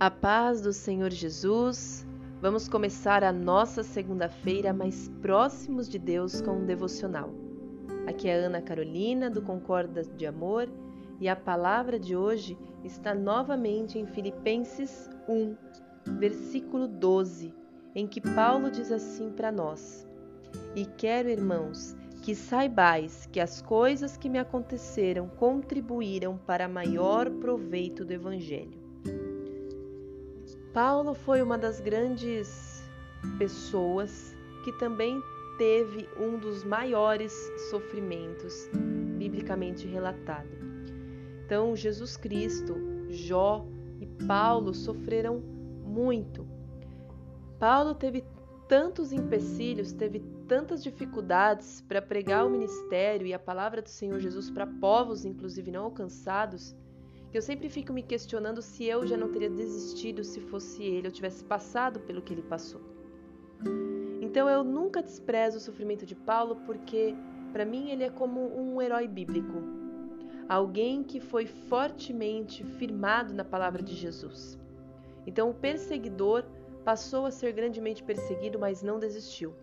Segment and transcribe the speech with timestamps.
[0.00, 2.06] A paz do Senhor Jesus.
[2.40, 7.28] Vamos começar a nossa segunda-feira mais próximos de Deus com um devocional.
[8.06, 10.70] Aqui é Ana Carolina do Concorda de Amor
[11.20, 15.54] e a palavra de hoje está novamente em Filipenses 1,
[16.18, 17.54] versículo 12,
[17.94, 20.08] em que Paulo diz assim para nós:
[20.74, 28.02] E quero, irmãos, que saibais que as coisas que me aconteceram contribuíram para maior proveito
[28.02, 28.89] do Evangelho.
[30.72, 32.88] Paulo foi uma das grandes
[33.38, 35.20] pessoas que também
[35.58, 37.32] teve um dos maiores
[37.70, 38.70] sofrimentos
[39.18, 40.48] biblicamente relatado.
[41.44, 42.76] Então, Jesus Cristo,
[43.08, 43.66] Jó
[44.00, 45.40] e Paulo sofreram
[45.84, 46.46] muito.
[47.58, 48.24] Paulo teve
[48.68, 54.48] tantos empecilhos, teve tantas dificuldades para pregar o ministério e a palavra do Senhor Jesus
[54.48, 56.76] para povos, inclusive não alcançados,
[57.30, 61.06] que eu sempre fico me questionando se eu já não teria desistido se fosse ele,
[61.06, 62.80] eu tivesse passado pelo que ele passou.
[64.20, 67.14] Então eu nunca desprezo o sofrimento de Paulo porque,
[67.52, 69.62] para mim, ele é como um herói bíblico,
[70.48, 74.58] alguém que foi fortemente firmado na palavra de Jesus.
[75.24, 76.44] Então o perseguidor
[76.84, 79.54] passou a ser grandemente perseguido, mas não desistiu.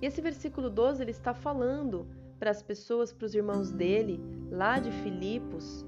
[0.00, 2.06] E esse versículo 12 ele está falando
[2.38, 4.20] para as pessoas, para os irmãos dele,
[4.50, 5.84] lá de Filipos,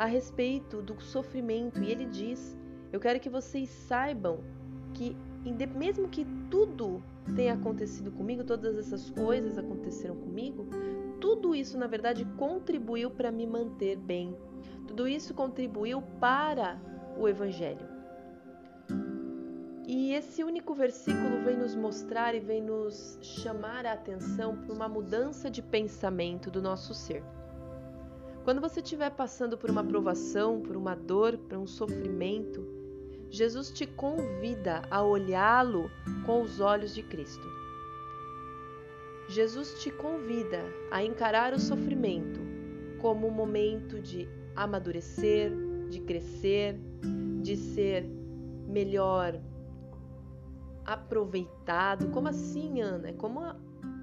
[0.00, 1.82] a respeito do sofrimento.
[1.82, 2.58] E ele diz:
[2.90, 4.40] Eu quero que vocês saibam
[4.94, 5.14] que,
[5.76, 7.02] mesmo que tudo
[7.36, 10.66] tenha acontecido comigo, todas essas coisas aconteceram comigo,
[11.20, 14.34] tudo isso na verdade contribuiu para me manter bem.
[14.88, 16.80] Tudo isso contribuiu para
[17.18, 17.86] o Evangelho.
[19.86, 24.88] E esse único versículo vem nos mostrar e vem nos chamar a atenção para uma
[24.88, 27.22] mudança de pensamento do nosso ser.
[28.44, 32.66] Quando você estiver passando por uma provação, por uma dor, por um sofrimento,
[33.28, 35.90] Jesus te convida a olhá-lo
[36.24, 37.46] com os olhos de Cristo.
[39.28, 40.58] Jesus te convida
[40.90, 42.40] a encarar o sofrimento
[43.00, 45.52] como um momento de amadurecer,
[45.88, 46.76] de crescer,
[47.42, 48.04] de ser
[48.66, 49.40] melhor
[50.84, 52.08] aproveitado.
[52.08, 53.12] Como assim, Ana?
[53.12, 53.56] Como a,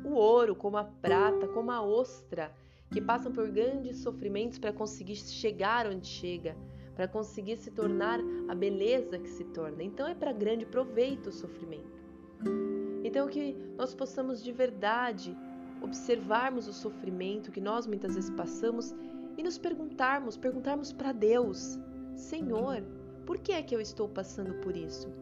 [0.05, 2.53] o ouro, como a prata, como a ostra,
[2.91, 6.55] que passam por grandes sofrimentos para conseguir chegar onde chega,
[6.95, 9.83] para conseguir se tornar a beleza que se torna.
[9.83, 12.01] Então é para grande proveito o sofrimento.
[13.03, 15.37] Então que nós possamos de verdade
[15.81, 18.95] observarmos o sofrimento que nós muitas vezes passamos
[19.37, 21.77] e nos perguntarmos, perguntarmos para Deus,
[22.15, 22.81] Senhor,
[23.25, 25.13] por que é que eu estou passando por isso?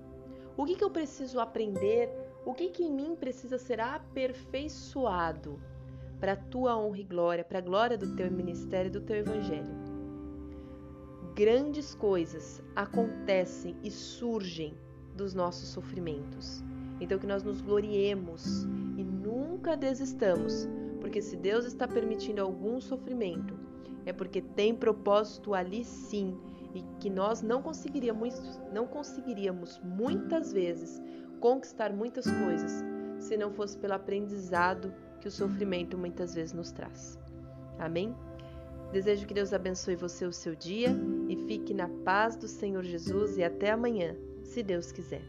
[0.55, 2.09] O que, que eu preciso aprender?
[2.45, 5.59] O que, que em mim precisa ser aperfeiçoado
[6.25, 9.17] para a tua honra e glória, para a glória do teu ministério e do teu
[9.17, 9.69] evangelho?
[11.35, 14.75] Grandes coisas acontecem e surgem
[15.15, 16.63] dos nossos sofrimentos.
[16.99, 18.63] Então, que nós nos gloriemos
[18.97, 20.67] e nunca desistamos,
[20.99, 23.53] porque se Deus está permitindo algum sofrimento,
[24.03, 26.35] é porque tem propósito ali sim
[26.73, 30.99] e que nós não conseguiríamos, não conseguiríamos muitas vezes
[31.39, 32.83] conquistar muitas coisas
[33.19, 34.91] se não fosse pelo aprendizado
[35.25, 37.17] que o sofrimento muitas vezes nos traz.
[37.79, 38.15] Amém?
[38.91, 40.95] Desejo que Deus abençoe você o seu dia
[41.27, 45.23] e fique na paz do Senhor Jesus e até amanhã, se Deus quiser.